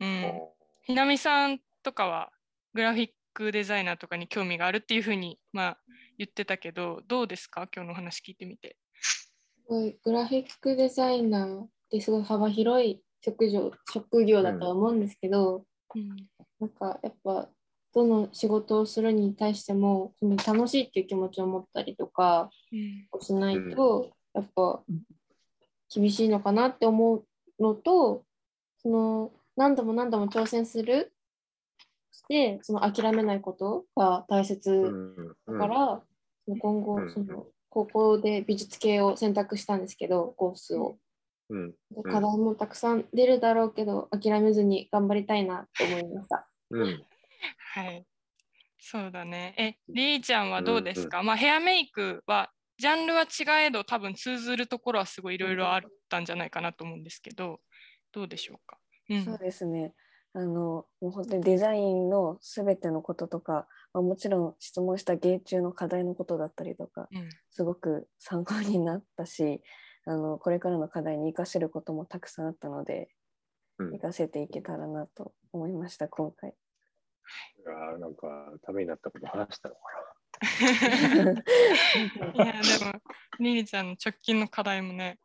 [0.01, 0.41] うん、
[0.83, 2.31] ひなみさんとかは
[2.75, 5.79] グラフィックデザイナーとかに興味があるっていうふうに、まあ、
[6.19, 7.69] 言ってたけどどうですか？
[7.75, 8.77] 今日の話聞いてみて。
[8.93, 9.33] す
[9.67, 16.09] ごいグラフィックデザイナーってすごい幅広い職業職業だとは思うんですけど、うん、
[16.61, 17.49] なんかやっぱ
[17.95, 22.51] どの仕事をするに対してもその楽しいっていう気持ちを持ったりとか
[23.21, 24.83] しないと、やっぱ
[25.93, 27.25] 厳しいのかなって思う
[27.59, 28.25] のと
[28.83, 31.13] その何度も何度も挑戦する。
[32.11, 34.91] してその諦めないことが大切
[35.47, 36.03] だから、
[36.47, 40.97] うん、今後その高校で美術系を選択したんですけどコースを、
[41.51, 46.49] うん、課題もたくさん出るだろうけど諦めずに頑張りたいなと思いました。
[46.71, 47.05] うん、
[47.75, 48.05] はい。
[48.81, 49.55] そうだね。
[49.59, 57.61] え、りーちゃんはどうですか、うんうん、まあヘアメイクはジャンルは違えど多分通ずるところはすごいいろいろあったんじゃないかなと思うんですけど、
[58.13, 59.95] どうでしょうか、うん、そうですね。
[60.35, 69.63] あのもう本当にデザインの全てのこととか、まあ、もちろん質問した芸中の課題のことだったりとか、うん、すごく参考になったし
[70.05, 73.09] あのこれからの課題に生かせることもたくさんあったので、
[73.79, 76.51] うん、生かせていけたらなと思いました今回。
[76.51, 76.55] い
[77.63, 80.09] やなんかためになったこと話したのかな。
[82.35, 82.93] いやでも
[83.41, 85.19] リリちゃんの直近の課題もね、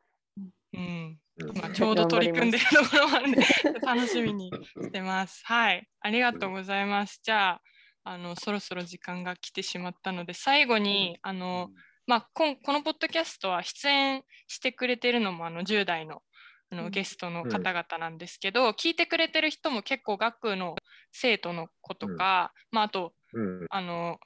[0.73, 1.19] うん、
[1.55, 3.41] まあ、ちょうど取り組んでるところもあるんで
[3.81, 5.41] 楽しみにしてます。
[5.45, 7.19] はい、ありがとうございます。
[7.23, 7.61] じゃあ、
[8.03, 11.71] あのそろそろ時間が来てしまったので、最後にあの、
[12.05, 16.21] まあ、ここのポッドキャストは出演してくれてるのもあの10代の
[16.69, 20.75] あのゲストの方々なんですけど、うん、聞いてくれてる人も結構学の
[21.11, 24.19] 生徒の子とか、うん、まあ、あと、うん、あの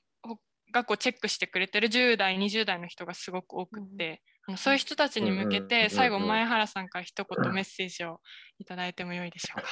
[0.71, 4.21] 学校チェックしてくれてる10代20代の人がすごく多くて、
[4.55, 8.21] そういう人たちに向けて最後前原さんから一言メッセージを
[8.59, 9.67] いただいてもよいでしょうか。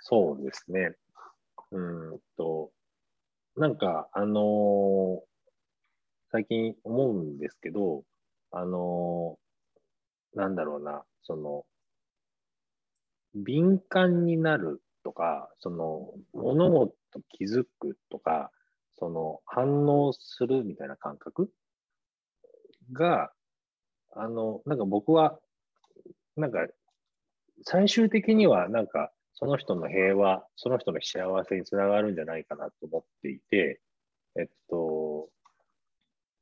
[0.00, 0.94] そうですね。
[1.70, 2.70] うんと、
[3.56, 5.20] なんか、あのー、
[6.30, 8.04] 最近思うんですけど、
[8.50, 11.64] あのー、なんだろうな、その、
[13.34, 16.94] 敏感になるとか、その、物事
[17.30, 18.50] 気づくとか、
[19.02, 21.50] その反応するみたいな感覚
[22.92, 23.32] が、
[24.14, 25.40] あの、なんか僕は、
[26.36, 26.68] なんか、
[27.64, 33.80] 最終的にはなんか、その人の平和、その人の幸せにつながるんじゃないかなと思っていて、
[34.38, 35.28] えっと、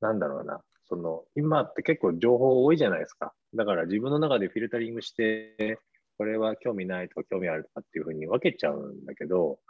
[0.03, 3.33] なんだろうな、その、今って結構情報多いじゃないですか。
[3.55, 5.79] だから自分の中でフィルタリングして、
[6.18, 9.61] これは興味ないとか興味あるとかっていうふうに分けちゃうんだけど、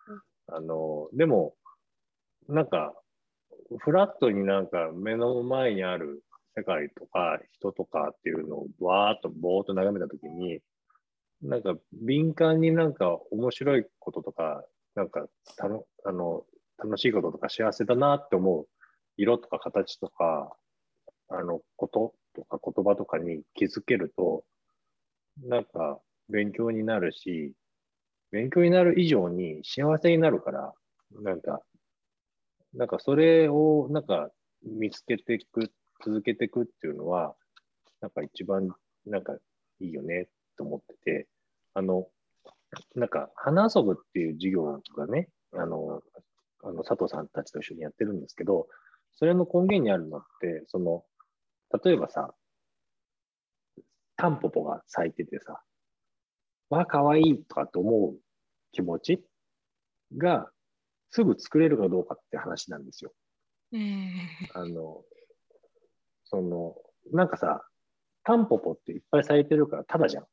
[0.48, 1.54] あの、でも、
[2.50, 2.94] なんか、
[3.78, 6.24] フラットになんか目の前にある
[6.56, 10.58] 世界とか人とかっていうのをわーっとぼーっと眺めたときに、
[11.42, 14.64] なんか敏感になんか面白いこととか、
[14.96, 16.44] なんかたのあの
[16.78, 18.66] 楽しいこととか幸せだなって思う
[19.16, 20.52] 色とか形とか、
[21.28, 24.42] あのこととか言葉とかに気づけると、
[25.44, 27.52] なんか勉強になるし、
[28.32, 30.74] 勉強になる以上に幸せになるから、
[31.22, 31.60] なんか
[32.74, 34.30] なんかそれをなんか
[34.62, 35.72] 見つけていく、
[36.04, 37.34] 続けていくっていうのは、
[38.00, 38.68] なんか一番
[39.06, 39.34] なんか
[39.80, 41.28] いいよねと思ってて、
[41.74, 42.06] あの、
[42.94, 46.02] なんか花遊ぶっていう授業がね、あの、
[46.62, 48.68] あの佐藤さんたちと一緒にやってるんですけど、
[49.12, 51.04] それの根源にあるのって、その、
[51.84, 52.34] 例えばさ、
[54.16, 55.62] タンポポが咲いててさ、
[56.68, 58.16] わあ、かわいいとかって思う
[58.72, 59.24] 気持ち
[60.16, 60.50] が
[61.10, 63.12] すぐ作れるかどうかって話なんですよ。
[63.72, 64.12] うん、
[64.54, 65.02] あの、
[66.24, 66.76] その、
[67.12, 67.64] なんかさ、
[68.24, 70.24] タンポポっていっぱい咲いてるからただじゃん。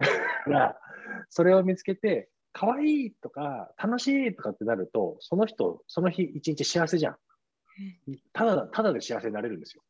[0.00, 0.80] だから
[1.28, 7.16] それを見つけて、かわいいとか楽しいとかってなると、その人、その日一日幸せじゃん。
[8.32, 9.82] ただ、ただで幸せになれるんですよ。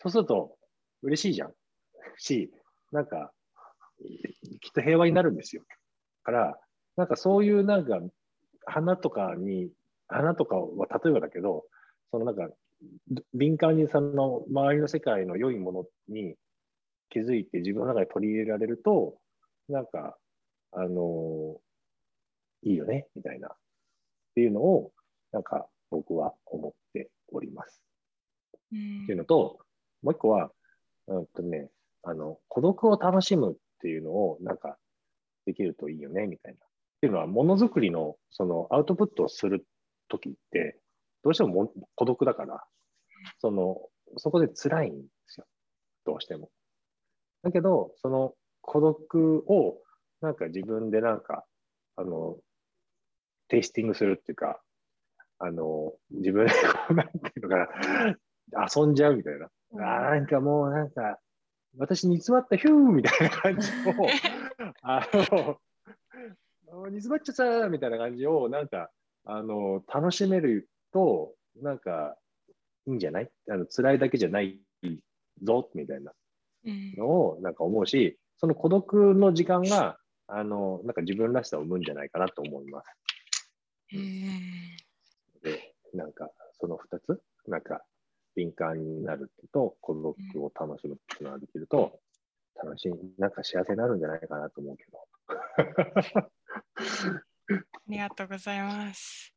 [0.00, 0.56] そうすると
[1.02, 1.52] 嬉しいじゃん。
[2.16, 2.52] し、
[2.92, 3.32] なんか、
[4.60, 5.64] きっと平和になるんですよ。
[6.22, 6.58] から、
[6.96, 8.00] なんかそういうなんか
[8.66, 9.70] 花とかに、
[10.08, 11.64] 花とかは例えばだけど、
[12.10, 12.48] そのなんか、
[13.32, 16.36] 敏感にその周りの世界の良いものに
[17.08, 19.16] 気づいて自分の中で取り入れられると、
[19.68, 20.16] なんか、
[20.72, 23.56] あのー、いいよね、みたいな、っ
[24.34, 24.92] ていうのを、
[25.32, 27.82] なんか僕は思っております。
[28.66, 29.58] っていうのと、
[30.02, 30.50] もう一個は、
[31.06, 31.70] うんとね、
[32.02, 34.76] あの、孤独を楽しむっていうのを、なんか、
[35.46, 36.58] できるといいよね、みたいな。
[37.04, 39.66] っていうのは、ものづくりのそのアウトプットをする
[40.08, 40.80] ときって、
[41.22, 42.64] どうしても孤独だから、
[43.40, 43.76] その、
[44.16, 45.46] そこで辛いんですよ。
[46.06, 46.48] どうしても。
[47.42, 48.32] だけど、その
[48.62, 49.76] 孤独を、
[50.22, 51.44] なんか自分でなんか、
[51.96, 52.38] あの、
[53.48, 54.62] テイスティングするっていうか、
[55.38, 57.68] あの、自分でこう、なんていうのか
[58.50, 59.50] な、遊んじゃうみたいな。
[59.72, 61.18] うん、あなんかもうなんか、
[61.76, 63.92] 私煮詰まったヒューみたいな感じを、
[64.80, 65.60] あの、
[66.88, 68.90] 煮詰まっちゃったみたいな感じを、なんか、
[69.24, 72.16] あの、楽しめると、なんか、
[72.86, 73.30] いいんじゃない？
[73.50, 74.60] あの辛いだけじゃない
[75.42, 76.12] ぞ、みたいな
[76.96, 82.88] のを、なんか思うし、その孤独の時間が、あの、なんか自分らしさを生むんじゃないかなと思います。
[85.42, 87.84] で、なんか、その2つ、なんか、
[88.34, 92.00] 敏感になると、孤独を楽しむっていうのができると、
[92.56, 96.30] 楽しい、なんか幸せになるんじゃないかなと思うけど。
[96.54, 99.32] ありがとうございます。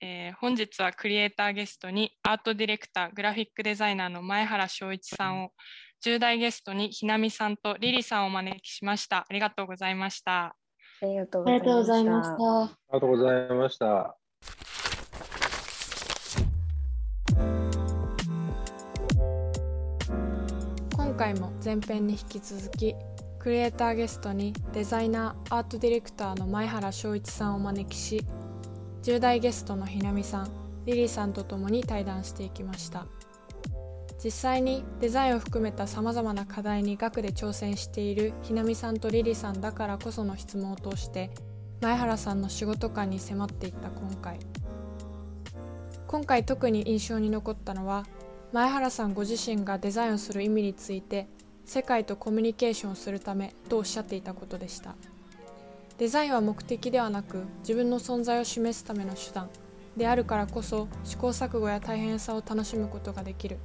[0.00, 5.50] えー、本日はクリエイターゲストにアートディレクター、グラフィックデザイナーの前原翔一さんを、
[6.04, 9.26] 10代ゲストにひなみさんとリリさんをお招きしました。
[9.28, 10.54] ありがとうございました。
[11.00, 12.62] ありがとうございました。
[12.62, 14.16] ありがとうございました。
[20.96, 22.94] 今回も前編に引き続き
[23.38, 28.26] クリエイターゲストにデザイナーアートディレクターの前原翔一さんをお招きし
[29.02, 30.50] 10代ゲストのひなみさん
[30.86, 33.06] リリーさんと共に対談していきました。
[34.22, 41.30] 実際にデザインを含めたさまざまな課題に学で挑戦しているひなみさんとリリーさんだからこその質問を通して
[41.80, 44.40] 前原さんの仕事観に迫っていった今回。
[46.08, 48.06] 今回特に印象に残ったのは
[48.52, 51.28] 前原さんご自身がデザインをする意味について
[51.68, 54.94] 世界とコミュニケーションするためとおっしゃっていたことでした
[55.98, 59.50] デザインは目的ではなく自分の存在を示すための手段
[59.94, 63.58] であるからこそ試行錯誤や大変さを楽しむことができる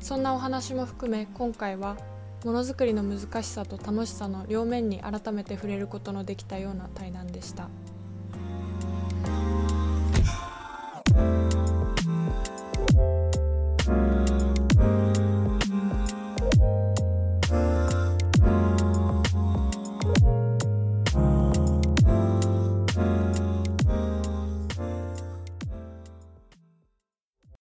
[0.00, 1.98] そんなお話も含め今回は
[2.46, 7.68] ものづくりの難しさと楽しさの両面に改めて触れることのできたような対談でした。